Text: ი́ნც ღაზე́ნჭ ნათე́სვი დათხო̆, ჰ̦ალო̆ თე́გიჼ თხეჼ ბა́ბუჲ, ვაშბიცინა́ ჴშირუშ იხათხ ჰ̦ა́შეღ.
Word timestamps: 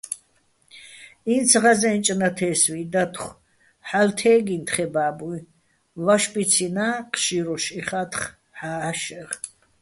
ი́ნც 1.33 1.51
ღაზე́ნჭ 1.63 2.05
ნათე́სვი 2.19 2.81
დათხო̆, 2.93 3.37
ჰ̦ალო̆ 3.87 4.15
თე́გიჼ 4.17 4.57
თხეჼ 4.67 4.85
ბა́ბუჲ, 4.93 5.37
ვაშბიცინა́ 6.03 6.91
ჴშირუშ 7.13 7.65
იხათხ 7.79 8.21
ჰ̦ა́შეღ. 8.57 9.29